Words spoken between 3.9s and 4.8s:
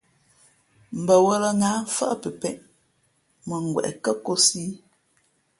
kάkōsī ī.